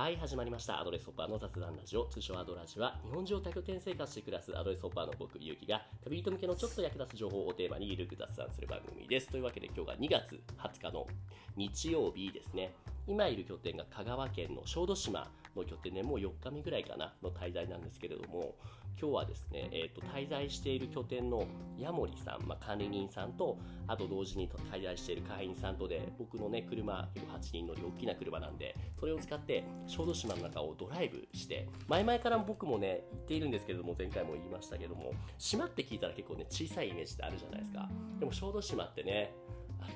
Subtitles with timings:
[0.00, 0.80] はい、始まりました。
[0.80, 9.28] アドレスホッパーの雑談ラジオ、通称アドラジは、日本中を多拠点生活して暮らすアドレスホッパーの僕、ゆうきが、旅人向けのちょっと役立つ情報をテーマにゆるく雑談する番組です。
[9.28, 11.06] というわけで今日が2月20日の
[11.54, 12.72] 日曜日ですね。
[13.06, 18.54] 今いる拠点が香川県の小豆島の拠点でもう4日目ぐらいかなの滞在なんですけれども、
[19.00, 21.46] 今日はですね、えーと、滞在している拠点の
[21.78, 37.88] 矢森さん、まあ、管理人さんと、あと同時に滞在している会員さんとで、僕のね、車、8人乗り大きな車なんで、それを使って小豆島の中をドライブして、前々から僕もね、言っているんですけれども、前回も言いましたけども、島って聞いたら結構ね、小さいイメージってあるじゃないですか。
[38.18, 39.32] でも小豆島ってね、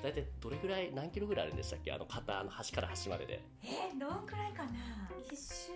[0.03, 1.91] 大体どれぐらい何キロぐらいあるんでしたっけ？
[1.91, 3.41] あの片の端から端までで。
[3.63, 4.71] えー、どんくらいかな？
[5.31, 5.71] 一周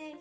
[0.00, 0.14] で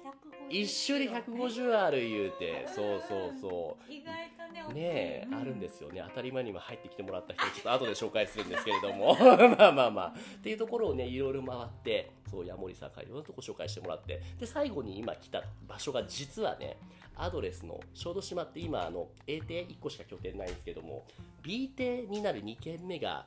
[0.50, 3.92] 150一周で150ある言うてそうそうそう。
[3.92, 4.82] 意外とねね
[5.24, 6.04] え、うんあるんですよね。
[6.10, 9.16] 当たり前に今入ってきてもらった人ちょっと後で紹介するんですけれども。
[9.58, 14.22] まあまあまあっていうところをねいろいろ回ってそう矢森さんからいろんなとこ紹介してもらって。
[14.40, 16.78] で最後に今来た場所が実はね
[17.16, 21.06] アドレスの小豆島って今あの A 邸1個しか拠点ないんですけども
[21.42, 23.26] B 邸になる2軒目が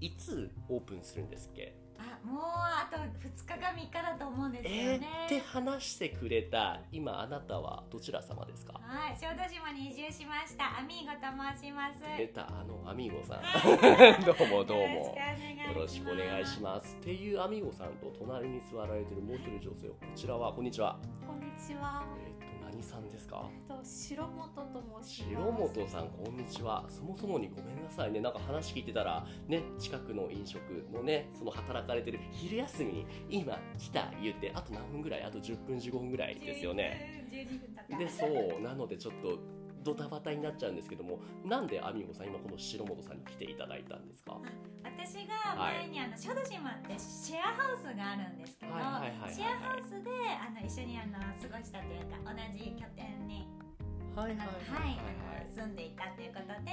[0.00, 1.72] いつオープンするんですっけ？
[1.98, 8.74] あもうあと2日か3日だと思うんですよえー、ね、って話してくれた今あなたはどちら様ですか？
[8.74, 10.78] はい小豆島に移住しました。
[10.78, 11.26] アミーゴと
[11.60, 12.00] 申します。
[12.16, 13.38] 出たあのアミーゴさん。
[13.42, 14.94] は どうもどうよも。
[14.94, 16.96] よろろしくお願いします。
[16.96, 20.52] っていうアミーゴさんと隣に座られてるもう一人女性、こちらは？
[20.52, 20.98] こんにちは。
[21.26, 22.04] こんにちは。
[22.24, 22.27] えっ、と
[22.78, 23.42] 何さんですか？
[23.52, 26.84] えっと白本と申します白本さんこんにちは。
[26.88, 28.20] そもそもにごめんなさいね。
[28.20, 30.60] なんか話聞いてたらね近くの飲食
[30.92, 35.24] のねその働かれてる昼休みに今来た言ってあと何分ぐらい？
[35.24, 37.26] あと10分15分ぐらいですよね。
[37.32, 39.40] 12分とかでそうなのでちょっと
[39.88, 44.36] ドタバタになっちゃうんですけども、なんでアミーゴさん今この白本さんに来ていただいたんですか？
[44.84, 53.48] 私が前にあの小豆島ってシェアハウスがあるんですけど、はいはいはいはいシェアハウスであの一緒にあの過ごしたというか同じ拠点に
[54.18, 56.70] はいはい住んでいたということで。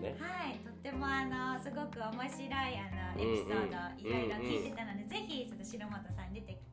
[0.00, 0.16] ね。
[0.18, 6.63] はい、とってもあのすごく面白いあのエピソードいろいろ聞いてたので、ぜひちょっと白本さんに出てき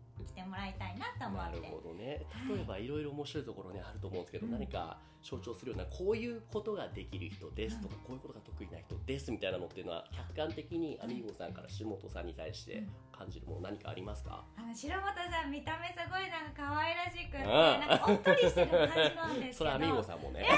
[0.42, 1.60] てもらいたいなと思って。
[1.62, 2.26] なるほどね。
[2.50, 4.52] 例えばいろいろ面白いところねあると思うんですけど、うん。
[4.52, 19.62] 何か象徴するようなこういうことができる人ですとか、こういうことが得意な人ですみたいなのっていうのは客観的にアミーゴさんから下本さんに対して感じるもの何かありますか、あの白本さん見た目すごいなんか可愛らしくて、ん なんかおっとりしてる感じなんですけど。
[19.62, 20.58] それはアミーゴさんもね、でも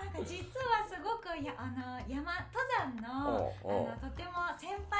[0.00, 4.99] なんか実はすごくやあの山登山のあのとても先輩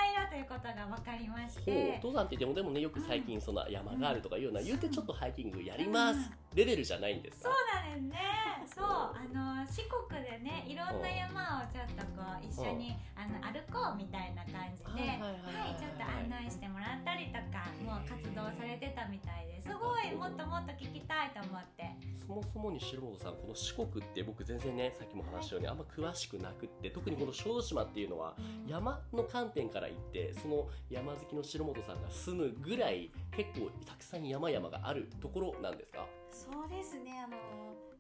[0.51, 1.95] ことが分かりまして。
[2.03, 6.19] 登山って言ってもでもねよく最近その山があるとかいうような言うてちょっとハイキングやります
[6.55, 8.41] レベルじゃないんですそうか、なんですね。
[8.75, 22.11] そう、あの四国でね、いろんな山をちょっとこう一緒にあの歩こうみたいな感じで、はい、ちょっと案内してもらったりとか、もう活動されてたみたいですごいもっともっと聞きたいと思って。
[22.31, 28.37] そもそもに白本さんこの四国って僕全然ねさっきも話したようにあんま詳しくなくって特にこの小豆島っていうのは
[28.69, 36.07] 山の観点から言ってその山好きの白本さんが住むぐらい結構たくさん山々があるところなんですか？
[36.31, 37.21] そうですね。
[37.25, 37.37] あの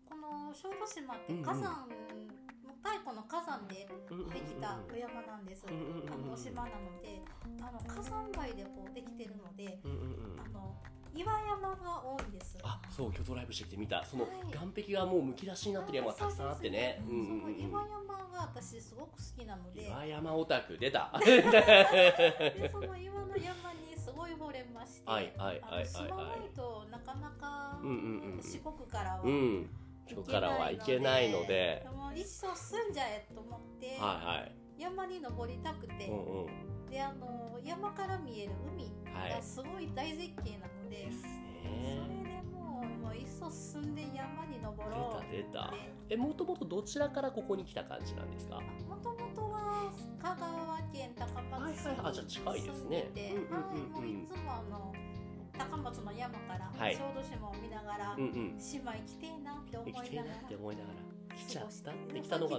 [0.09, 1.89] この小豆島ってうんうん火山、
[2.83, 7.21] 太古の火山でできたお山なんです、うんうんうんうんあの島なので
[7.61, 10.01] あの火山灰でこうできてるのでうんうんう
[10.37, 10.75] んあの
[11.15, 19.87] 岩山が多いんですあそう今日ドライブしてきてみたそのはい岸壁がもうむき出しになってる山がたくさんあってねその岩山が私すごく好きなので。
[19.89, 21.13] 岩山オタク出た。
[21.25, 25.81] でその岩の山にすごい惚れまして、はいはいはいはいはい。
[25.81, 29.71] あの住まないとなかなか、うんうんうん四国からは、うん。
[30.09, 31.87] そこからは行けないので。
[31.95, 34.57] もう一生住んじゃえと思って、はいはい。
[34.79, 36.91] 山に登りたくて、うんうん。
[36.91, 39.31] であの山から見える海はい。
[39.31, 42.20] がすごい大絶景なので、ですそねれで
[43.11, 45.33] もういっそ住んで山に登ろう。
[45.35, 45.71] 出た出た。
[45.75, 48.61] でえもともとどちらからここに来た感じなんですか？
[48.89, 49.91] もともとは
[50.23, 51.27] 香川県高
[51.59, 53.11] 松市はいはいあじゃあ近いですね。
[53.13, 54.95] 住んでて、いつもあの
[55.59, 56.95] 高松の山からはい。
[56.97, 58.61] 小豆島を見ながら、うんうん。
[58.61, 61.91] 島行きてえなって思い生きてえなながらって思いながら来ちゃった。
[61.91, 62.39] って来た。
[62.39, 62.59] のが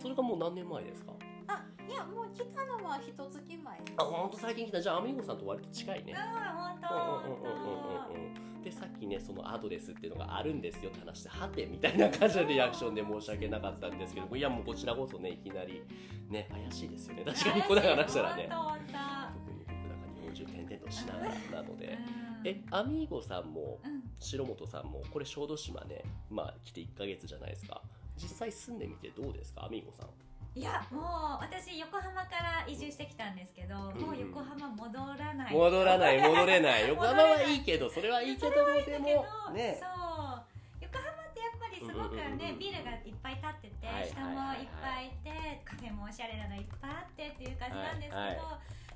[0.00, 1.12] それがもう何年前ですか？
[1.48, 3.92] あいやもう来たのは一月前です。
[3.96, 4.80] あほんと最近来た。
[4.80, 6.14] じゃあアミーゴさんと割と近いね。
[6.14, 8.24] うん、本当、うんうんうんうん本うん
[8.56, 8.62] うん。
[8.62, 10.90] でさっきねそのアドレスっていうのがあるんですよ。
[10.90, 14.36] って話してはてみたいな感じのリアクションで申し訳なかったんですけど。
[14.36, 15.82] いやもうこちらこそねいきなり
[16.30, 17.22] ね怪しいですよね。
[17.26, 17.32] 当。
[17.32, 17.62] 確かに。
[17.62, 18.48] こうだから話したらね。
[18.50, 21.98] 本当本特に僕なんか日本中転々としながらなので。
[22.44, 22.48] 当。
[22.48, 27.82] えアミーゴさんもうん、白本さんもこれ小豆島ねまあ来て1ヶ月じゃないですか。
[28.16, 30.08] 実際住んでみてどうですかアミーゴさん
[30.54, 35.54] いやもう私横浜から移住してきたんですけど、んもう横浜戻らない。
[35.54, 36.88] 戻らない 戻れない。
[36.88, 39.80] 横浜はいいけどそれはいいけどでけどもね。
[39.80, 40.44] そう。
[40.82, 48.38] 横浜ってやっぱりすごくね、ビルがいっぱい建ってて、はい人もいっぱいいてカフェもおしゃれなのいっぱいあってっていう感じなんですけど、はい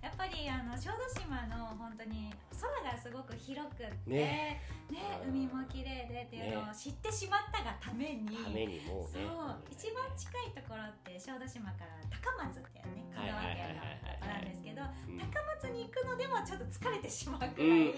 [0.07, 4.63] やっぱりあの小豆島の本当に空がすごく広くってね。
[4.87, 8.31] ねうん海も綺麗でっていうのを知ってしまったがために。
[8.39, 9.19] ためにもうね。
[9.19, 15.19] そう一番近いところって小豆島から高松っていうね香川県のとこなんですけどうん。
[15.19, 17.91] 高松に行くのでもちょっと疲れてしまうくらい、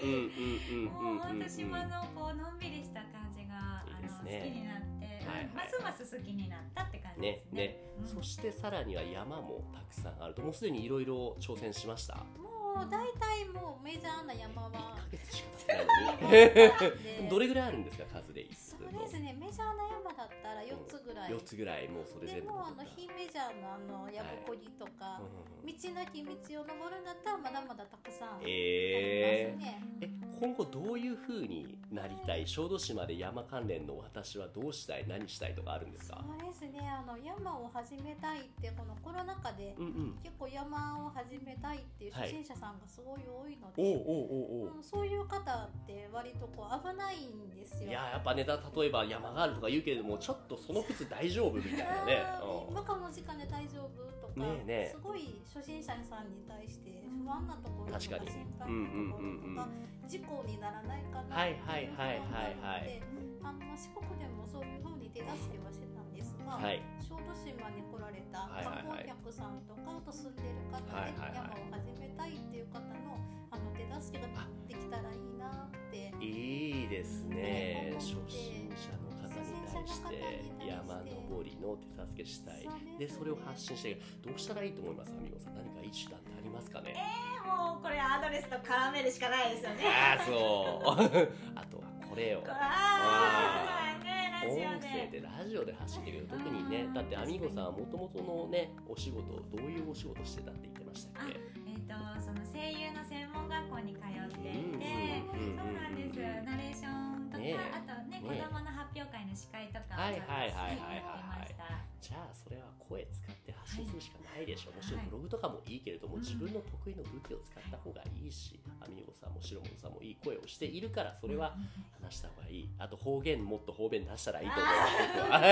[0.89, 4.98] もう本当島のこうのんびりした感じがあの好きになって、
[5.29, 5.47] はいはい。
[5.53, 7.61] ますます好きになったって感じねですね。
[7.67, 8.07] ねうん。
[8.07, 10.41] そしてさらには山もたくさんあると。
[10.41, 12.15] もうすでにいろいろ挑戦しました？
[12.15, 17.03] もう大体もうメジャーな山1ヶは月しか経ってないのに。
[17.23, 18.41] で どれぐらいあるんですか数で
[18.79, 25.21] そうですねメジャーな山だったら4つぐらい、4つぐらいもうそれで全部もあの非メジャーのあのやぶこぎとか、
[25.65, 30.09] 道なき道を登るんだったらまだまだたくさんありえーますね、え
[30.39, 36.23] 今後どういう風になりたい小豆島で山関連の私はどうしたい何したいとかあるんですか？
[36.25, 40.17] そうですねあの山を始めたいってこのコロナ禍でうんうん。
[40.23, 44.27] 結構山を始めたいっていうはい初心者さんがすごい多いので、おうおう
[44.63, 44.77] おうおう。
[44.77, 47.89] うんそういう方って割とこう危ないんですよ。
[47.89, 52.17] いややっぱねだ例えば山があるとか言うけれどもちょっとその靴大丈夫みたいなね。
[52.25, 52.71] あーうん。
[52.71, 54.91] 今この時間で大丈夫とか、ねえねえ。
[54.93, 58.31] すごい初心者さんに対して不安なところとか確かに。
[58.31, 62.57] 心配うんうんなところとか、事故にならないかなはいっていう不はい安はいはいはい。
[62.59, 66.81] があるのであの四国でもそういうふうに手助けはしてたんですが、はい。
[67.01, 71.35] 小豆島に来られたはいはいはい観光客さんとかあと住んでる方ではいはいはい。
[71.35, 73.17] 山を始めたいっていう方の
[73.51, 74.29] あの手助けが
[74.67, 76.13] できたらいいなって。
[76.23, 77.89] いいですね。
[77.93, 79.33] うん初心者の方に
[79.73, 82.67] 対して山登りの手助けしたい。
[82.97, 85.55] でそれを発信してどうしたらいいと思いますアミゴさん。
[85.55, 86.95] 何かいい手段ってありますかね？
[86.95, 89.83] えーもうこれアドレスと絡めるしかないですよね。
[89.87, 90.89] ああそう。
[91.55, 92.43] あとはこれを。
[92.47, 95.19] あーねラジオ音声で。
[95.19, 101.39] でラジオで発信できる特にねだってアミゴさんはもともとのねお仕事どういうお仕事してたって言ってましたっけ？
[101.67, 106.19] えっ、とその声優の専門学校に通っていて、うんそうなんです。
[106.45, 111.05] ナレーションとか、ねあとねね子供の発表会の司会とかはいをちょっとはいはいやはいはいって
[111.39, 111.63] ました。
[112.01, 114.71] じゃあそれは声使って発信するしかないでしょ。
[114.71, 116.21] う、もちろんはいブログとかもいいけれども、うん。
[116.21, 121.55] 自分の得意の武器を使った方がいいしアミゴさんも白本さんもいい声をしているからそれは
[122.01, 122.69] 話した方がいい。
[122.77, 125.49] あと方言もっと方便出したらいいと思います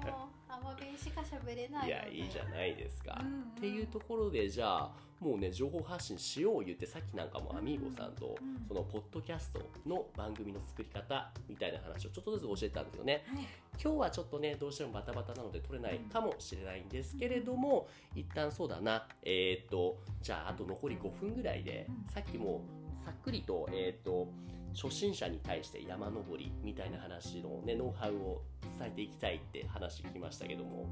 [0.00, 0.41] 僕は。
[0.52, 3.40] アマ弁しか喋れないいやいいじゃないですか、うんうん。
[3.42, 13.24] っていうところでじゃあもうね情報発信しよう言ってさっきなんかもアミーゴさんとうんそのポッドキャストの番組の作り方みたいな話をちょっとずつ教えてたんですよね。
[13.26, 13.46] はい。
[13.82, 19.06] 今日はちょっとねどうしてもバタバタなので撮れないかもしれないんですけれども一旦そうだな。
[19.22, 22.12] えーっとじゃああと残り5分ぐらいでうん。
[22.12, 22.62] さっきも
[23.04, 24.28] さっくりとえーっと
[24.74, 28.42] 初心者に対して山登りみたいな話のねノウハウを
[28.78, 30.86] 伝えていきたいって話聞きましたけども。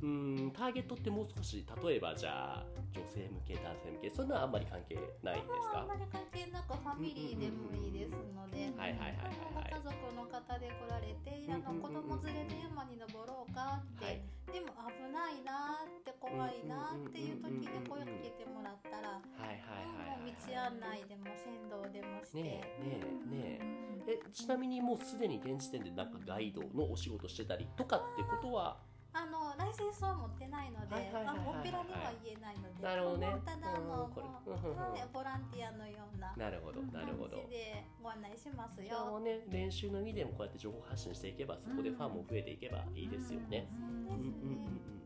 [0.00, 2.64] うーんターゲットってもう少し例えばじゃあ
[2.94, 4.94] 女性向け男性向けそういうのはあんまり関係
[5.24, 5.80] ないんですか？
[5.80, 9.34] あんまり関係なくファミリーでもいいですので、はいはいはいはい。
[9.54, 14.20] はいご家族の方で来られて、あの子供連れで山に登ろうかって、はい
[14.52, 23.58] でも危ないなーって怖いなーっていう時に声かけてもらったら、道案内でも先導でもして、ねえねえね
[24.06, 28.78] ええちなみにもうすでに現時点でなんかガイドのお仕事してたりとかってことは
[29.12, 31.38] あのライセンスは持ってないので、はいはいはいはいはい。
[31.38, 33.34] あのオペラには言えないので、なるほどね。
[33.44, 34.92] ただあの、うんこれもううんうんうん。
[34.92, 37.40] はいボランティアのようななるほどなるほど。
[37.40, 39.20] 感じでご案内しますよ。
[39.20, 43.66] ね練習の意味でもこうやって情報発信していけばそこでファンも増えていけばいいですよね。
[43.72, 44.44] そううんですね。
[44.44, 44.98] うんうんうん。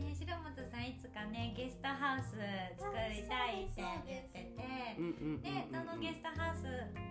[0.00, 2.32] ね、白本さんいつかねゲストハウス
[2.80, 4.64] 作りたいって言ってて
[5.44, 6.64] でそのゲストハウス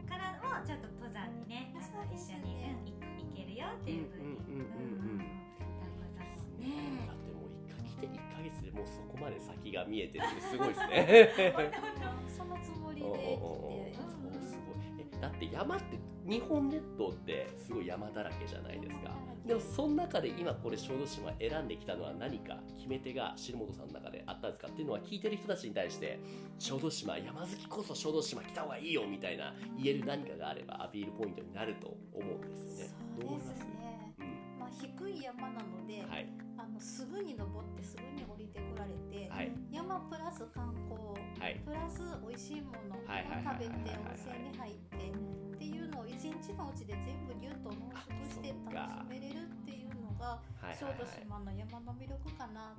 [0.10, 4.42] からもちょっと登山にねあのそうです一緒に、ねうん、行けるよっていうふうに
[6.60, 6.68] ね
[7.08, 11.54] だってもう1か来て1ヶ月でもうそこまで先が見えてるってすごいですね。
[12.28, 13.40] そのつもりで来て、
[13.96, 14.34] そう。
[14.44, 19.12] すごいえだって山って日本列島ってすごい山だらけじゃないですか。
[19.46, 26.20] でもその中で今これ小豆島選んできたのは何か決め手が白本さんの中であったんですかっていうのは聞いてる人たちに対して
[26.60, 32.94] 小豆島山好きこそ小豆島来た方がいいよみたいな言える何かがあればアピールポイントになると思うんですよね。
[33.20, 33.79] そうですね。
[34.70, 36.30] 低い山なので、はい。
[36.58, 39.52] あのすぐに登ってすぐに降りてこられて、はい。
[39.72, 41.00] 山プラス観光
[41.40, 41.62] はい。
[41.66, 52.76] プラス美味しいものを食べてはい温泉に入ってっていうのを一日のうちで全部ギュッと濃縮して楽しめれるっていうのがはい小豆島の山の魅力かな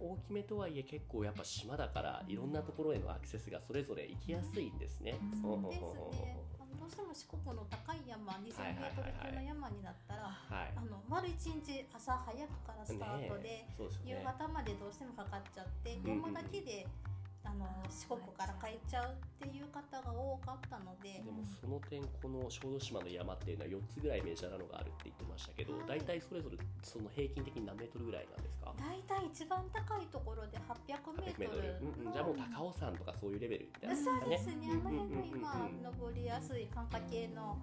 [0.00, 5.18] 大きめとはいえ結構やっぱ島だからいろんなところへのアクセスがそれぞれ行きやすいんですね。
[5.42, 6.36] そうですね。
[6.76, 10.72] どうしても四国の高い山2000メートル級の山になったら、はい。
[10.76, 17.17] あの丸一日朝早くからスタートで、ねね、夕方までどうしてもかかっちゃって、山だけで、うん
[17.48, 21.24] あの四国から帰っちゃうっていう方が多かったので。
[21.24, 28.76] でもその点この小豆島の山っていうのは4つぐらいメジャーなのがあるって言ってましたけど、はい、大体それぞれその平均的に何メートルぐらいなんですか？
[28.76, 31.72] 大体一番高いところで800メートル。
[31.80, 34.68] うんうん、じゃあもう高尾山とかそういうレベルみたいな、ね、そうですね。
[34.68, 37.56] あの辺の今、登りやすい寒霞系の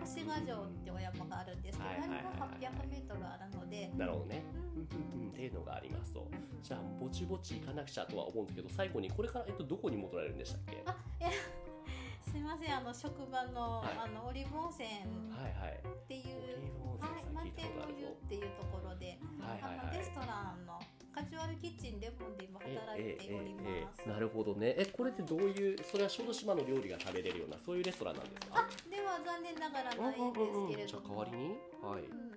[0.00, 3.90] 星ヶ城ってお山があるんですけど、あれも800メートルあるので。
[3.98, 4.42] なるほどね、
[4.74, 6.26] うんうんうん、っていうのがありますと。
[6.62, 10.82] じゃあぼちぼち行かなくちゃとは思うんですけど最後にこれから、えっと、どこに戻られるんでしたっけ？
[10.86, 11.30] あいや
[12.22, 14.92] すみませんあの職場の,、あのオリーブ温泉っ
[16.08, 20.80] ていう、はい、満天の湯っていうところで、あのレストランの
[21.14, 24.08] カジュアルキッチンレモンで今働いております。
[24.08, 24.74] なるほどね。
[24.78, 28.58] え、これってどういう、それは小豆島の料理が食べれるような、そういうレストランなんですか。
[28.60, 30.76] あ、では残念ながらないんですけれども。
[30.76, 31.58] じゃ代わりに。
[31.82, 32.02] はい。
[32.02, 32.32] うん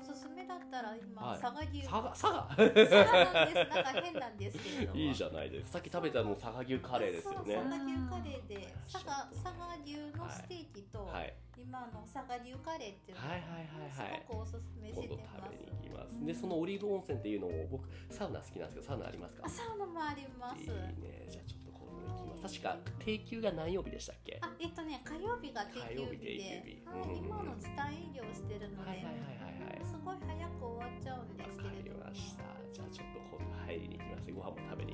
[0.00, 19.48] おすすめだったら今、佐賀牛佐賀佐賀佐賀なんですなんか変なんですけれどもいいじゃないですさっき食べたの佐賀牛カレーですよね佐賀牛カレーで佐賀佐賀牛のステーキと、はい、今の佐賀牛カレーっていうのを、はいはいはいはい、すごくおすすめしてます食べに行きます、うん、でそのオリーブ温泉っていうのを僕サウナ好きなんですけどサウナありますか？
[19.48, 20.62] サウナもあります。
[20.62, 20.68] いい
[21.00, 21.26] ね。
[21.30, 24.38] じゃあちょっと確か定休が何曜日でしたっけ？
[24.42, 31.98] あえっとね火曜日が定休日で、はい、今の時短営業してるので、はいはいはいはい、すごい早く終わっちゃうんですけれど。
[31.98, 32.42] もました。
[32.74, 34.32] じゃあちょっと今度入りに行きます。
[34.32, 34.89] ご飯も食べに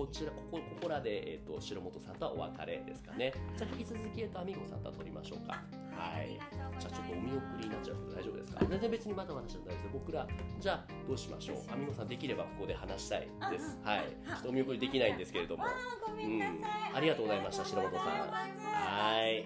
[0.00, 3.34] こちらここここらで、えーと、白本さんとはお別れですかね。
[3.54, 5.60] じゃあ引き続き、えーと、アミゴさんとは取りましょうか。
[5.92, 6.40] はい。
[6.80, 8.64] じゃあちょっとお見送りになっちゃうけど大丈夫ですか？
[8.64, 10.26] 全然別にまだまだしないです僕ら
[10.58, 11.56] じゃあどうしましょう？
[11.70, 13.78] アミゴさんできればここで話したいです。
[13.84, 14.16] はい。
[14.24, 15.64] ちょっとお見送りできないんですけれども。
[15.64, 16.40] うん、
[16.96, 18.08] ありがとうございました白本さん。
[18.08, 19.44] はい。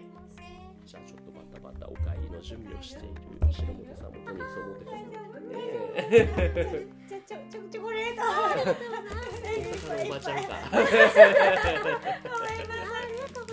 [0.86, 3.14] じゃあちょっとバタバタお帰りの準備をしている
[3.50, 4.92] 白本さんも何そう思ってま
[5.34, 6.86] すね
[7.26, 7.38] ちょ
[7.70, 9.00] チョコレートありがとうござい。
[9.04, 11.24] ます大阪のおばちゃんかごめんなさい。
[11.24, 11.28] あ
[13.08, 13.52] りがとうご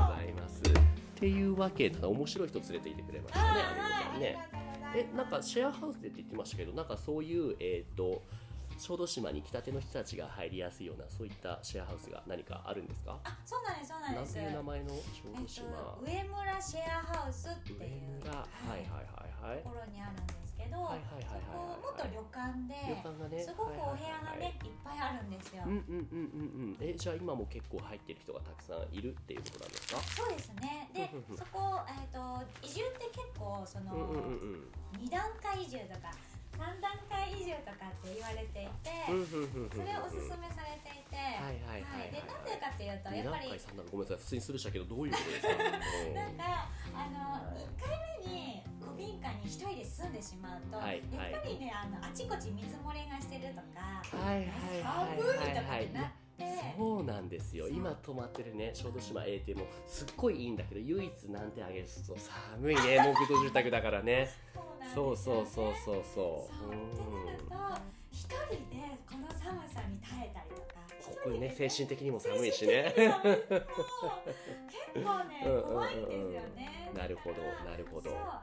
[0.00, 0.32] ざい。
[0.32, 0.72] ますっ
[1.14, 1.42] てい。
[1.44, 2.48] うわけで面白い。
[2.48, 2.94] 人連れてい。
[2.94, 4.36] てくれましたねあみね
[4.94, 8.22] えなんかシェアハウスでって言ってましたけどなんかそういうえっ、ー、と
[8.78, 10.86] 小豆島に来たての人たちが入りやすい。
[10.86, 17.86] ようなそういったシェアハウスが何かあるんですかあそうなんですそうなんです名前の小豆島、えっと、上村シェアハウスっていう上
[18.22, 19.54] 村、はい、はいはい。
[19.54, 25.62] はいところにあるんですけど、はいはいはいはい、そこ元旅館で旅館が、ね、すごくお部屋がね、いっぱいあるんですよ。
[25.66, 26.88] うんうんうんうんうん。
[26.88, 30.00] えじゃあ今も結構入ってる人がたくさんいるっていうことなんですか？
[30.00, 30.88] そうですね。
[30.94, 34.66] でそこ、えーと、移住って結構その、うんうん
[34.96, 36.10] うん、2段階移住とか
[36.54, 43.50] 3段階移住とかって言われていてそれをおすすめされていてなんでかっていうとやっぱり
[43.90, 45.54] ごめんなさい普通にするしたけどどういうことですか？
[46.14, 54.48] なんかあの1回目に古民家に一人で住んでしまうと、はいはい、やっぱりねあのあちこち水漏れがしてるとか、はいはいはい、
[54.82, 56.23] 寒いとかってなって。
[56.76, 57.68] そうなんですよ。
[57.68, 64.28] 今泊まってるね小豆島 A ってもすっごいいいんだけど唯一難点あげると寒いね 木造住宅だからね。
[64.94, 65.74] そうそうそうそう。
[65.84, 66.46] そうそうっ
[67.38, 68.34] てなると一人
[68.70, 72.92] でこの寒さに耐えたりとかここね精神的にも寒いしね。
[72.96, 73.06] 結
[74.94, 76.90] 構ね怖いんですよね。
[76.94, 78.10] なるほどなるほど。
[78.10, 78.42] あのま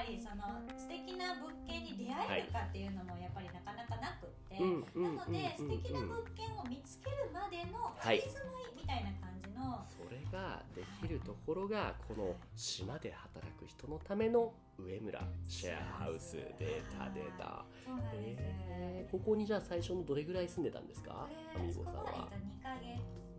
[0.00, 21.28] ぱりその素敵な物件に出会えるかっていうのもやっぱりなかなかなくって、なので素敵な物件を見つけるまでの仮住まいみたいな感じの、はい、それができるところがこの島で働く人のための上村シェアハウスデータデータそうなんです、えー、ここにじゃあ最初のどれぐらい住んでたんですか？
[21.54, 22.00] アミーゴさんは。
[22.00, 23.20] 2ヶ月あ3ヶ月。
[23.20, 23.29] く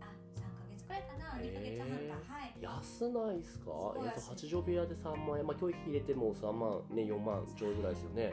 [0.92, 2.20] らいかな、2ヶ月半か。
[2.28, 2.54] はい。
[2.60, 3.72] 安ないっすか？
[3.96, 5.46] えっ、ー、と8畳部屋で3万円。
[5.46, 8.24] まあ教育費入れても3万ね4万ちょいぐらいですよね、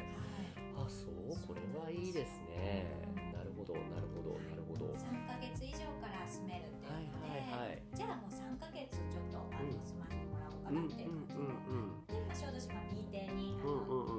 [0.76, 1.34] はい、あそう？
[1.48, 2.86] これはいいですね、
[3.34, 4.86] なるほどなるほどなるほど。
[4.94, 14.19] 3ヶ月以上から住めるっていうので、はいはいはい、じゃあもう3ヶ月ちょっとあの、住ませてもらおうかなっていう感じで、うんうんうんうん、で、まあ、小豆島 B 邸にあの、うんうん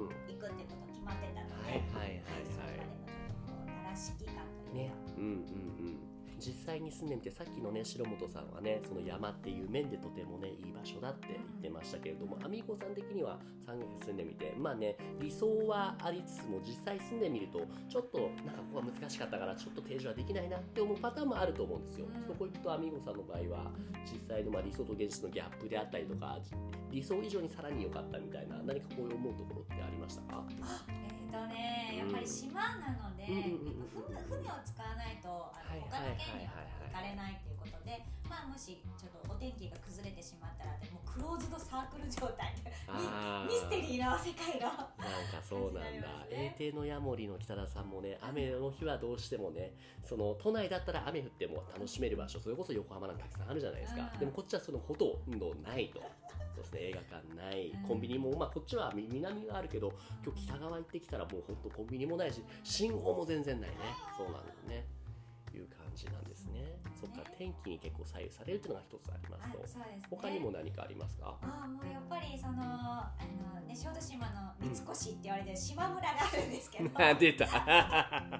[6.41, 22.07] 実際に住んでみてさっきのね白本さんはねその山っていう面でとてもねいい場所だって言ってましたけれどもアミーゴさん的には3ヶ月住んでみてまあね理想はありつつも実際住んでみるとちょっとなんかここが難しかったからちょっと提示はできないなって思うパターンもあると思うんですよ。
[22.25, 23.71] そこ行くとアミーゴさんの場合は
[24.05, 26.39] 実際のまあ理想と現実のギャップであったりとか
[26.91, 30.43] 理想以上にさらに良かったみたいな何かこういう思うところってありましたか？
[31.31, 33.87] とねやっぱり島なので、うん。
[34.27, 36.59] 船船を使わないとあの、他の県には
[36.91, 42.51] 行かれないっていうことで、まあ、もしちょっとお天気が崩れてしまったらもうクローズドサークル状態
[43.47, 46.27] ミステリーな世界がなんかそうなんだ。
[46.29, 49.73] 英帝のヤモリの北田さんもね雨の日はどうしてもね
[50.03, 56.01] その都内だったら雨降っても楽しめる場所それこそ横浜なんかたくさんあるじゃないですか、でもこっちはそのほとんどないと。
[56.55, 59.93] そうですね、映画館ない、コンビニも、まあ、こっちは南があるけど
[60.23, 63.75] 今日北側行ってきたらもう本当コンビニもないし信号も全然ないね。
[64.17, 64.85] そうなんですね。
[65.53, 66.79] いう感じなんですね。
[66.99, 71.35] そっか天気に結構左右されるというのが一つありますと、すね、他にも何かありますか？
[71.41, 73.11] あもうやっぱりそのあ
[73.55, 76.89] のね小豆島の三越って言われてる島村があるんですけど、
[77.19, 77.45] 出た。
[77.51, 78.31] やは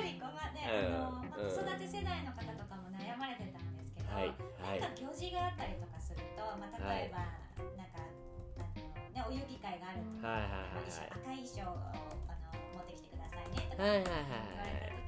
[0.00, 4.32] りこうねあの、まあ、子育て世代の方とかも悩まれてたんですけど、はい、
[4.80, 5.95] なんか行事があったりとか
[6.36, 7.32] と、まあ例えば、は
[7.64, 8.12] い、なんかあ
[8.60, 11.80] のねお遊戯会があるとか、はいはいはいはい、赤い衣装を
[12.28, 14.12] あの持ってきてくださいねとか言われた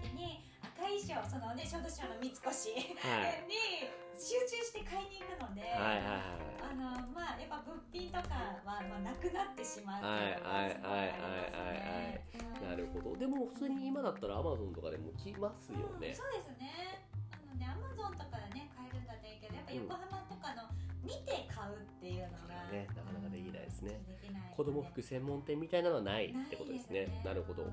[0.03, 0.49] 時に。
[0.89, 12.25] 衣装そのね小豆島の三越、はい、に集中して買いに行くので、はいはいはい、あのまあやっぱ物品とかはまあなくなってしまうっていうのはすごいありますね。
[12.65, 13.15] なるほど。
[13.21, 16.09] でも普通に今だったらアマゾンとかでも来ますよね。
[16.09, 17.05] うん、そうですね。
[17.37, 20.18] なのでアマゾンとかでね買えるんだったらいいけどやっぱ横浜
[22.09, 22.89] っていうのが、ね。
[22.97, 24.01] なかなかできないですね。
[24.57, 27.09] 子供服専門店みたいなのはないってことですね。
[27.25, 27.69] なるほど。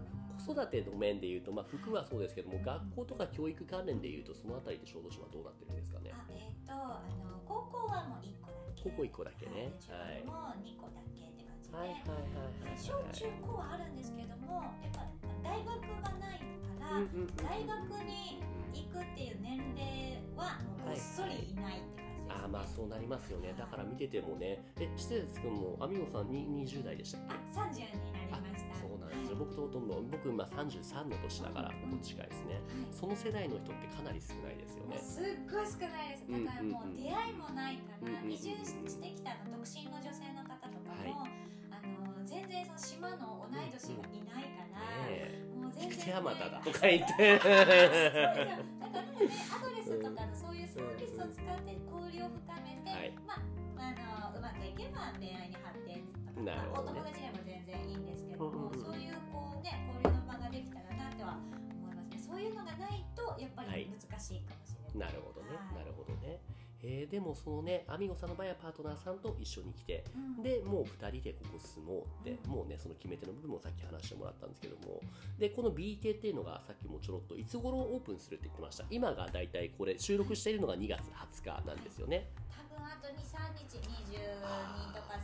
[0.46, 6.12] 子育ての面でいうと、まあ、服はそうですけども学校とか教育関連でいうとそのあたりで小豆島はどうなってるんですかね。
[6.14, 8.84] あえっ、ー、とあの高校はもう1個だけ。
[8.84, 9.72] 高校1個だけね。
[9.88, 15.08] はいもう2個だけって感じで、はいはいはいはい、小中高はあるんですけどもやっぱ
[15.42, 16.44] 大学がない
[16.78, 17.02] から、
[17.42, 23.54] 大学に行くっていう年齢はもうごっそりいないって感じあまあそうなりますよね。
[23.58, 24.62] だから見ててもね。
[24.80, 27.34] え施設君もアミゴさんに20代でしたっけ？
[27.60, 28.76] あ30になりました。
[28.76, 29.36] そうなんですよ。
[29.38, 32.62] 僕とほとんど僕今33の年だからも近いですね、
[32.92, 34.98] その世代の人ってかなり少ないですよね。
[34.98, 36.46] すっごい少ないです。
[36.46, 41.32] だからもう出会いもないから、移住してきた独身の女性の方とかも、はい、
[41.72, 44.80] あの全然その島の同い年がいないから、
[45.62, 47.40] もう全然、ね、山田だとか言って。
[47.40, 49.70] だからねアド
[54.76, 61.40] いけば恋愛に発展とか、ね、お友達でも全然いいんですけども、うんうん、そういうこうね交流の場ができたらなっては
[61.80, 62.20] 思いますね。
[62.20, 66.44] そういうのがないとやっぱり難しいかもしれない、はい、なるほどね、はい、なるほどね
[66.88, 70.04] えー、でもそのねアミゴさんの場合はパートナーさんと一緒に来て、
[70.38, 75.02] うん、でもう2人でここ住もうって、うん、もうねその決め手の部分もさっき話してもらったんですけども。
[75.40, 78.86] でこの B 邸っていうのがさっきもちょろっといつ頃オープンするって言ってました。
[78.90, 81.02] 今がだいたいこれ収録しているのが2月
[81.42, 82.30] 20日なんですよね。
[82.52, 85.16] 多分あと23日22とか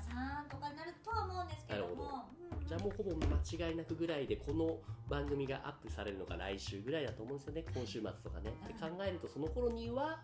[0.47, 2.25] 3とかになるとは思うんですけども、
[2.59, 7.65] うん、じゃあもうほぼ間違いなくぐらいでこの番組がアップされるのが来週ぐらいだと思うんですよね。
[7.73, 8.53] 今週末とかね。
[8.67, 10.21] で考えるとその頃には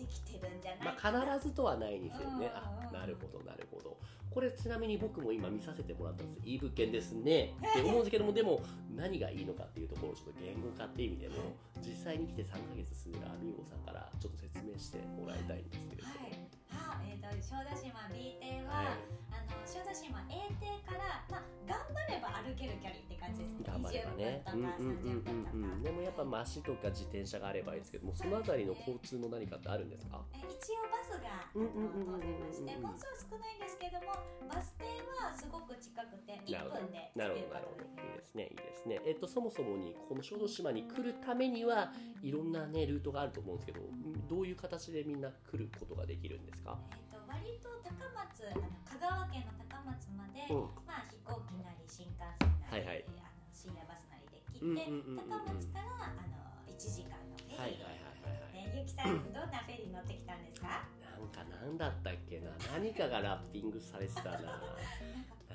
[0.00, 3.96] できてるんじゃないまあ、必ずとはないんですよね、あなるほどなるほど。
[4.30, 6.46] これちなみに僕も今見させてもらったんです。
[6.46, 7.54] いい物件ですね。
[7.58, 8.62] って思うんですけどもでも
[8.96, 11.34] 何がいいのかっていうところをちょっと言語化っていう意味でも
[11.82, 23.64] 実際に来て3ヶ月住んでるアミーゴさんからちょっと説明してもらいたいんですけれども、はいはえーと、小豆島 B 邸は、はい、あの小豆島 A 邸から、まあ、頑張れば歩ける距離って感じですね。
[23.66, 24.42] 頑張ればね。
[24.46, 34.14] 20分とか、うんうんうんうん、でもやっぱ足とか自転車があればいいですけどもそのあたりの交通の何かってあるんですか、え一応バスが、通ってまして本数は少ないんですけども
[34.48, 34.84] バス停
[35.20, 37.54] はすごく近くて1分でなるほど。
[37.54, 37.90] なるほど。
[38.02, 39.00] いいですねいいですね。
[39.06, 43.80] えっとそもそもにこの小豆島に来るためにはいろんなねルートがあると思うんですけど
[44.28, 56.36] どういう形でみんな来ることができるんですか、えーと、割と高松あの香川県の高松まで、うん、まあ、飛行機なり新幹線なり、はいはい、あの深夜バスなりで来て、高松からあの
[56.68, 60.84] 1時間のフェリー、はいはいはいはい、ね、ゆきさんどんなフェリー乗ってきたんですか？
[61.00, 62.50] なんかなんだったっけな？
[62.72, 64.60] 何かがラッピングされてたな。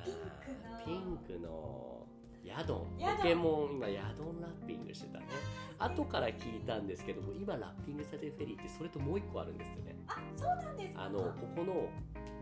[0.85, 2.05] ピンクの
[2.45, 5.25] ヤドンポケモン今ヤドンラッピングしてたね。
[5.77, 9.95] 後から聞いたんですけども今ラッピングされてるフェリーってそれともう一個あるんですよね。
[10.07, 11.89] あそうなんですあのここの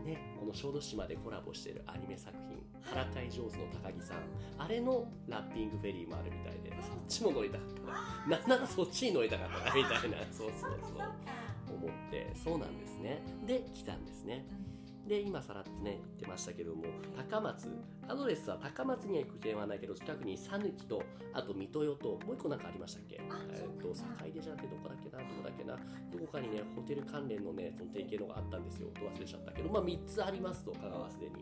[0.04, 4.18] ねこの小豆島でコラボしてるアニメ作品「からかい上手の高木さん」
[4.58, 8.30] あれのラッピングフェリーもあるみたいでそっちも乗りたかった。
[8.30, 10.18] ななんならそっちに乗りたかったなみたいな。
[10.30, 11.74] そうそうそう。
[11.74, 12.30] 思って。
[12.34, 13.20] そうなんですね。
[13.46, 14.46] で来たんですね
[15.06, 16.84] で今さらっとね言ってましたけども
[17.30, 17.68] 高松。
[18.08, 23.20] アドレスは高松には行く点はないけど近くに讃岐とあと水戸代ともう一個なんかありましたっけ？
[23.52, 25.18] えっ、ー、と坂出じゃなくてどこだっけな？
[25.18, 25.76] どこだっけな？
[25.76, 28.88] どこかにねホテル関連のねその提携のがあったんですよ。
[28.94, 29.70] 忘れちゃったけど。
[29.70, 31.32] まあ3つありますと香川すでに。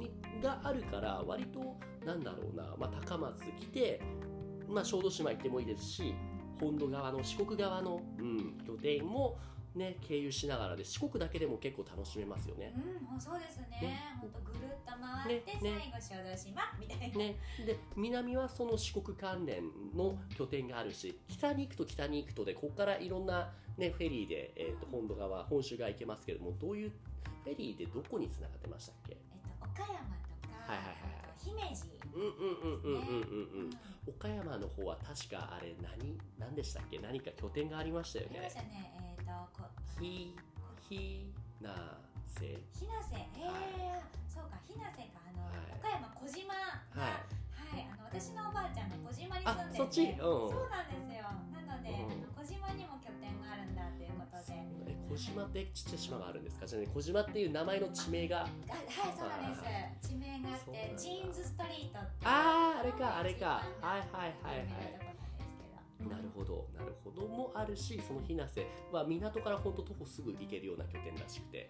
[0.00, 0.10] に
[0.42, 4.00] があるから割となんだろうな、まあ、高松来て
[4.68, 6.14] まあ小豆島行ってもいいですし
[6.60, 9.38] 本土側の四国側の、うん、拠点も
[9.74, 12.72] ね、経由しながらで四国だけでも結構楽しめますよね。
[13.12, 14.16] うん、そうですね。
[14.20, 17.18] 本、当、ぐるっと回って、ね、最後小豆島みたいな。
[17.18, 26.90] ね、で南はその四国関連の拠点があるし、北に行くと北に行くとでここからいろんなねフェリーでえっ、ー、と本土側本州側行けますけれども、どういう
[27.44, 29.12] フェリーでどこに繋がってましたっけ？
[29.12, 29.18] えっ
[29.58, 30.96] と岡山とか、はいはいはい。
[31.36, 31.84] 姫路、
[32.14, 33.70] うんうんうんうんうんうんうん、
[34.08, 36.98] 岡山の方は確かあれ何何でしたっけ？
[37.00, 38.38] 何か拠点がありましたよね。
[38.38, 38.92] ありましたね。
[38.96, 39.68] えっ、ー、とこ？
[40.00, 40.36] ひ
[40.88, 42.44] ひなせ。
[42.72, 43.16] ひなせ。
[43.16, 43.26] え。
[43.40, 45.24] ー、そうかひなせか。
[45.24, 46.60] あの、はい、岡山小島が、
[46.92, 47.24] はい、
[47.56, 51.24] はい、あの私のおばあちゃんが小島に住んでてそっち、うん、そうなんですよ。
[51.52, 54.54] なので、うん、小島にも拠点があるんだということで。
[55.04, 56.66] 小島ってちっちゃい島があるんですか？
[56.66, 58.38] じゃあ、ね、小島っていう名前の地名が。
[58.38, 58.48] はい
[59.16, 59.56] そうなんで
[60.02, 60.08] す。
[60.10, 63.62] 地名があってジーンズストリートってあああれかあれか。
[63.80, 65.13] はいはいはいはい
[66.08, 66.68] なるほど。
[66.76, 71.68] なるほどもあるしその日生は港から本当徒歩すぐ行けるような拠点らしくて。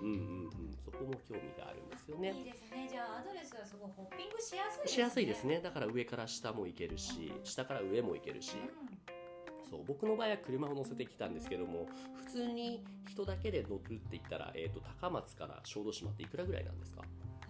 [0.00, 0.50] うんうんうん。
[0.84, 2.32] そこも興味があるんですよね。
[2.32, 2.88] いいですね。
[2.90, 5.60] じゃあアドレスはすごいホッピングしやすい、ね、しやすいですね。
[5.60, 17.02] だから上から下も行けるし、うん、下から上も行けるし、うん、そう僕の場合は車を乗せてきたんですけども普通に人だけで乗るって言ったら、えーと、高松から小豆島っていくらぐらいなんですか？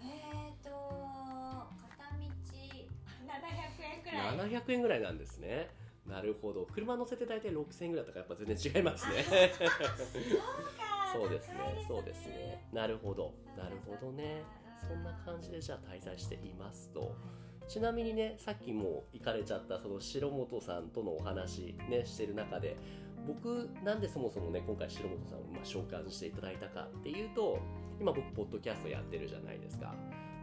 [0.03, 0.71] えっ、ー、と
[1.79, 2.27] 片道
[3.27, 4.61] 700円ぐらい。
[4.61, 5.71] 700円ぐらいなんですね
[6.07, 6.67] なるほど。
[6.73, 9.25] 車乗せて大体6000円ぐらいとかやっぱ全然違いますね。
[11.13, 11.85] そう ですね。
[11.89, 12.65] そうですね。
[12.73, 13.33] なるほど。
[13.57, 14.43] なるほどね。
[14.89, 17.15] そんな感じでじゃあ滞在していますと。
[17.69, 22.77] ちなみにねさっきも行かれちゃったその白本さんとのお話ねしてる中で
[23.27, 27.61] 僕なんでそもそもね今回白本さんをまあ召喚していただいたかっていうと
[28.01, 29.95] 今僕ポッドキャストやってるじゃないですか。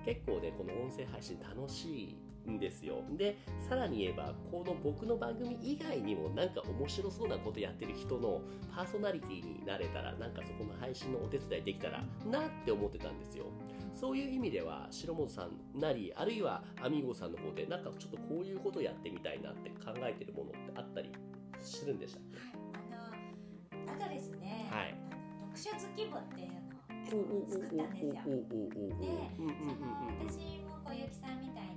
[0.06, 3.04] 結構ねこの音声配信楽しいんですよ。
[3.17, 8.41] で、さらに言えば、この僕の番組以外にもなんか面白そうなことやってる人の
[8.73, 13.45] パーソナリティになれたら、なんかそこの配信のお手伝いできたらなって思ってたんですよ。
[13.95, 21.12] そういう意味では、白本さんなり、あるいはアミーゴさんの方で、なんかちょっとこういうことやってみたいなって考えてるものってあったり
[21.60, 24.95] するんでしたっけ、はい、あの、あとですね、はい、
[25.54, 25.78] 読
[26.19, 28.13] っていうのを作ったんですよ。
[28.13, 28.23] で、
[29.36, 29.52] その
[30.28, 31.68] 私も小雪さんみたい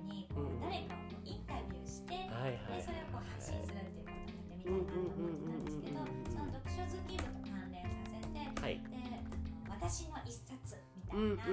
[0.73, 6.01] 誰かをインタビューして、はいはい、でそれをこう発信するっていうことをやってみたいなと思ってたんですけど、
[6.33, 8.97] その読書好き部と関連させて、はい、で
[9.69, 11.45] 私の一冊みたいな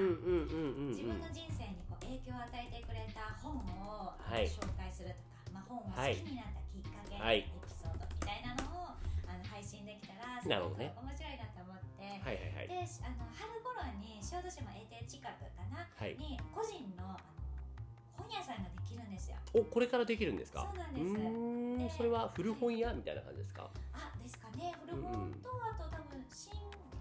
[0.87, 8.95] 自分の人生にこう影響を与えてくれた本を、はい、紹介するとか、まあ、本を好きになったきっかけ、はい、エピソードみたいなのを
[9.27, 17.19] あの配信できたらすごく面白いなと思って、ねはいはいはい、であの春頃に小豆島永定近くかな、はい、に個人の
[18.29, 19.37] 本屋さんができるんですよ。
[19.53, 20.67] おこれからできるんですか？
[20.69, 21.97] そうなんです。
[21.97, 23.67] それは古本屋みたいな感じですか？
[23.93, 24.71] あですかね。
[24.85, 26.53] 古本と、あと多分新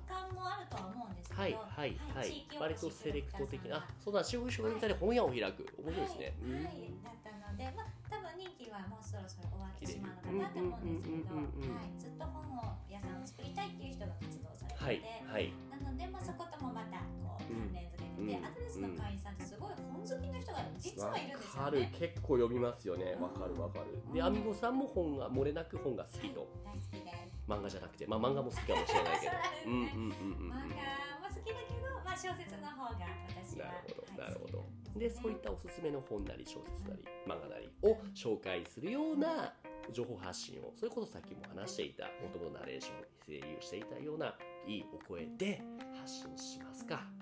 [0.09, 3.85] 刊もあるとは思うんですけどはいはいはい、割とセレクト的な。
[4.03, 4.25] そうだ。
[4.25, 5.69] 仕事みたいで本屋を開く。
[5.77, 6.33] 面白いですね。
[6.41, 21.93] はい、だったのでまあ多分任期はもうそろそろ終わってしまうのかなと思うんですけど、はい、ずっと本を屋さんを作りたいっていう人が活動されてて、はいはい、なので、まあ、そこともまたこう関連付けてて、うん、アドレスの会員さんってすごい本好きの人が実はいるんですよね。
[21.99, 23.17] 結構読みますよね。
[23.21, 23.99] わかるわかる。
[24.13, 26.49] で、アミゴさんも本が漏れなく本が好きと。
[26.65, 27.39] 大好きです。
[27.49, 29.33] 漫画じゃなくて、まあ漫画も好きかもしれないけど。
[29.67, 30.53] うんうんうんうん。
[30.53, 33.67] 漫画も好きだけど、まあ小説の方が私は。
[33.67, 34.65] なるほど、なるほど。
[34.99, 39.55] で、そういったおすすめの本なり小説なり漫画なりを紹介するような
[39.93, 44.35] 情報発信を、それこそさっきも話していた、もともとナレーション、声優していたような
[44.67, 45.63] いいお声で
[46.01, 47.18] 発信しますか。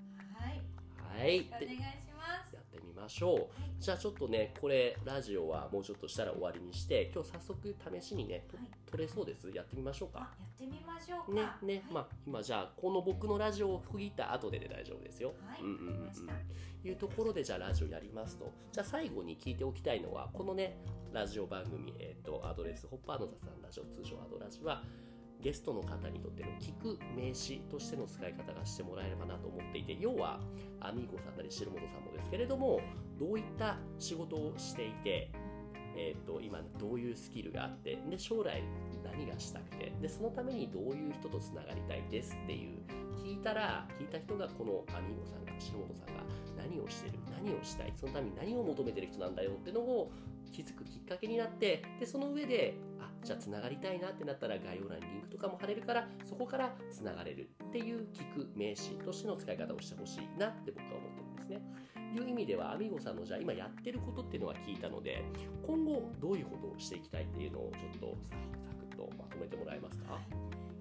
[1.07, 1.27] はい。
[1.27, 1.45] はい。
[1.47, 2.55] お願いします。
[2.55, 3.45] やってみましょう、はい、
[3.79, 9.49] じゃあちょっとねこれラジオはもうちょっとしたら終わりにして今日早速試しにね、はい、撮れそうです？
[9.51, 10.19] やってみましょうか。
[10.19, 15.33] やってみましょうねね、まあ今じゃあこの僕のラジオを区切った後でで大丈夫ですよ。
[15.45, 18.51] はい、うんうんうん、いうところでじゃあラジオやりますと。
[18.71, 20.77] じゃあ最後に聞いておきたいのはこのね
[21.13, 24.83] ラジオ番組、えっ、ー、とアドレスホッパーの雑談ラジオ通称アドラジは
[25.41, 30.39] ゲストの方にとっての聞く名詞としての使い方がしてもらえればなと思っていて要は
[30.79, 32.81] アミーゴさんなり白本さんもですけれども
[33.19, 35.31] どういった仕事をしていて
[35.99, 38.61] えーと、今どういうスキルがあってで将来
[39.03, 42.77] 何がしたくてでそのためにどういう人とつながりたいですっていう
[43.25, 46.23] 聞いたら聞いた人がこのアミーゴさんが篠本さんが
[46.55, 50.11] 何をしてる何をしたいそのために何を求めてる人なんだよってのを
[50.51, 52.77] 気づくきっかけになってでその上で
[53.27, 61.61] じゃあつながりたいなってなったら概要欄にリンクとかも貼れるからそこからつながれるっていう聞く名詞としての使い方をしてほしいなって僕は思ってるんですね。
[62.15, 65.25] いう意味ではアミゴさんのじゃあ今やってることっていうのは聞いたので
[65.61, 70.23] 今後どういうことをしていきたいっていうのをちょっとサクッとまとめてもらえますか、はい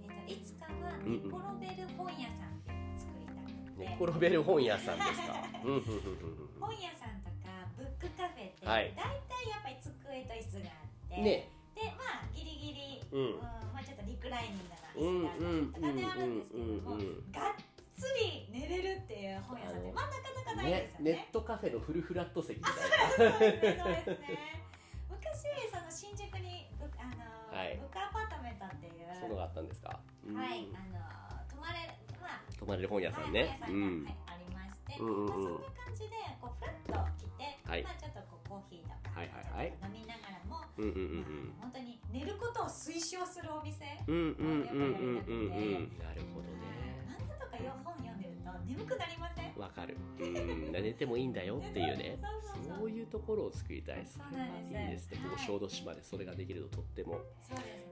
[0.07, 0.71] えーと、いつかは
[1.03, 1.35] 寝転
[1.75, 2.63] べる本屋さん
[2.95, 5.35] 作りたくて、寝転べる本屋さんですか？
[6.63, 9.91] 本屋さんとかブックカフェって、はい、大体やっぱり机
[10.23, 12.31] と椅子があって、ね、でまあ
[13.17, 13.41] うん、うん、
[13.73, 16.97] まあ、ちょっとリクライニングな椅子があったりとかであるんですけども、
[17.33, 17.65] がっ
[17.97, 24.67] つり寝れるっていう本屋さんってまあなかなかないですよね、ね、ネットカフェのフルフラット席みたいなそうですねそうですね
[25.09, 29.99] 昔その新宿にブあの、はい、ブックアパートメントっていうそのがあったんですか、
[30.29, 31.01] うんはいあの
[31.49, 31.89] 泊まれ
[32.21, 41.57] まあ泊まれる本屋さんね、はい、本屋さんがうんはい、ありまして、うんうんうん、まあ、そんな感じでこうフラッと来て、はい、まあちょっとこうコーヒーとか、はいはいはい、飲みながらも、うんうんうんうん。
[41.57, 45.97] まあ、本当に寝ることを推奨するお店うんうんうんうんうんうん。
[45.97, 47.01] なるほどね。
[47.09, 47.97] 漫画とか本
[48.67, 49.55] 眠くなりません？
[49.57, 49.97] わかる。
[50.21, 52.19] うん寝てもいいんだよ っていうね。
[52.79, 54.05] そういうところを作りたい。
[54.07, 57.21] それはいいですね、ここ小豆島でそれができるととっても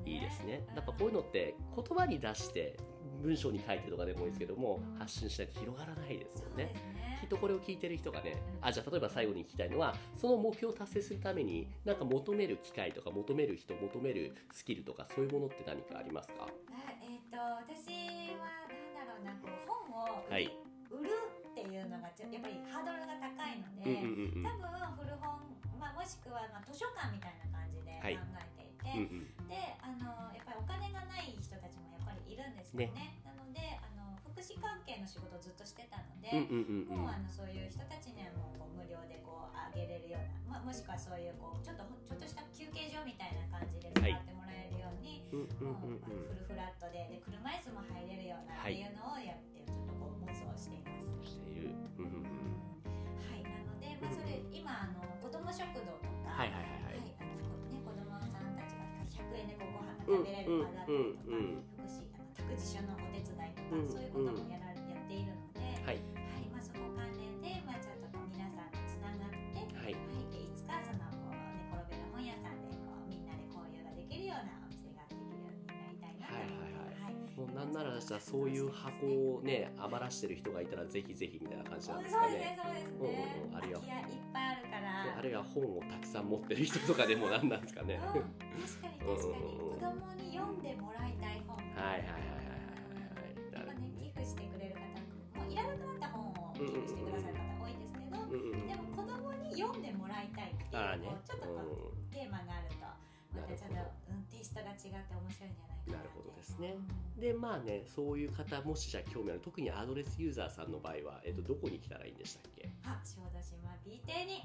[0.05, 0.67] いいですね。
[0.75, 2.77] やっぱこういうのって言葉に出して
[3.23, 6.75] 文章に書いてとかでもいいですけども、発信しないと広がらないですよね。
[7.21, 16.49] きっとこれを聞いてる人がね、あ、じゃあ例えば最後に聞きたいのは、その目標を達成するために、なんか求める機会とか求める人、求めるスキルとかそういうものって何かありますか？
[17.01, 18.69] えっ、ー、と、私は
[19.25, 21.11] なんだろうな、こう本を売る
[21.51, 24.05] っていうのがやっぱりハードルが高いので、
[24.45, 24.69] 多分
[25.01, 25.41] 古本、
[25.81, 28.19] まあ、もしくはまあ図書館みたいな感じで考え
[28.59, 29.09] ていて、はい、
[29.49, 32.91] であのやっぱりお金がない人たちもやっぱりいるんですよね。
[32.91, 33.23] ね。
[33.23, 33.94] なのであの
[34.35, 36.35] 福祉関係の仕事をずっとしてたので、
[36.91, 51.07] もうあのそういう人たちにはもうこう無料でこうあげれるような、まあ、もしくはそういうこうちょっとちょっとした休憩所みたいな感じで使ってもらえるように、もうフルフラットでで車椅子も入れるようなっていうのをやってちょっとこう妄想しています。
[51.23, 51.71] している。
[51.95, 57.39] はいなので、まあ、それ今あの子ども食堂とか、はいはいはいはい、あの
[57.71, 58.83] ね子供さんたちが
[59.15, 61.74] 100円でこうご飯が食べれる場だったりとか、
[62.55, 69.99] 福祉あのお手伝いとか、そういうこともやらやっているので、はい、はい、まあそこ関連でまあちょっとこう皆さんとつながって、はい、はい、
[70.31, 77.35] でいつかそのこう寝転べる本屋さんでこうみんなで交流ができるようなお店ができるようになりたいなと思います。
[77.35, 82.55] もうなんならじゃそういう箱をね余らしてる人がいたらぜひぜひみたいな感じなんですかね。
[82.63, 83.43] そうですね、そうですね。
[83.43, 83.87] うんうん、あるいはいっ
[84.33, 85.19] ぱいあるから。
[85.19, 87.99] あるいは本をたくさん持ってる人とかでもなんなんですかね。
[87.99, 88.25] うん、確かに
[88.63, 91.57] 確かに、子供に読んでもらいたい本。
[91.57, 92.44] はいはいはい。
[94.25, 102.87] してくれる方もういらなくなった本を寄付してくださる方多いんですけど、でも子供に読んでもらいたいっていう、ね、ちょっとこう、テーマがあると
[103.37, 103.77] またちょっと、
[104.11, 106.77] うん、テイストが違って面白いんじゃないかななるほどですね、
[107.17, 112.71] うん、でまあねそういう方もしじゃ興味ある特にアドレスユーザーさんの場合は、えっと、どこに来たらいいんでしたっけ？
[112.87, 114.43] あ小豆島 B 邸に。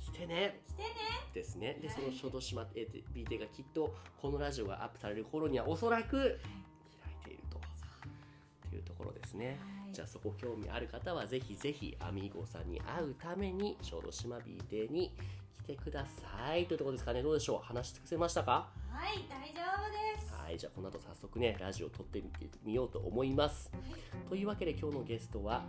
[0.00, 0.60] 来てね。
[0.66, 0.88] 来てね。
[1.34, 1.78] ですね。
[1.80, 2.66] でその小豆島
[3.12, 6.40] B 邸がきっとこのラジオがアップされる頃にはおそらく
[8.70, 15.12] というところですね、はい、じゃあそこ興味ある方はぜひぜひアミーゴさんに会うために小豆島 B 邸に
[15.64, 16.66] 来てください。
[16.66, 17.22] というところですかね。
[17.22, 17.66] どうでしょう。
[17.66, 18.68] 話し尽くせましたか？
[18.90, 22.20] はい大丈夫ですはいじゃあこの後早速ねラジオを撮って
[22.64, 25.62] みようと思います、はい、というわけで今日のゲストは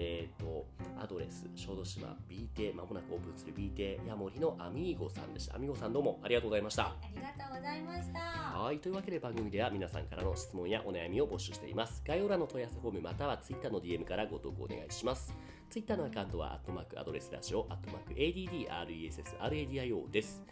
[0.00, 0.66] えーと、
[1.02, 6.84] アドレス小豆島 B 邸まもなくオープンする B 邸ヤモリのアミーゴさんでしたアミーゴさんどうもありがとうございました。
[6.84, 8.20] ありがとうございました。
[8.20, 12.00] はいというわけで番組では皆さんからの質問やお悩みを募集しています。
[12.06, 15.34] 概要欄の問い合わせフォームまたは Twitter の DM からご投稿お願いします。
[15.68, 20.44] Twitter のアカウントはアットマークアドレスラジオアットマーク ADDRESSRADIO です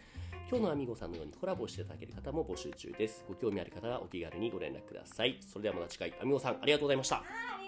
[0.49, 3.25] 今日のアミゴさんのようにコラボしていただける方も募集中です。
[3.27, 5.37] ご興味ある方はお気軽にご連絡ください。
[5.41, 7.66] それではまた次回、アミゴさんありがとうございました。